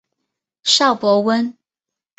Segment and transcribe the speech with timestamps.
[0.63, 1.55] 邵伯温。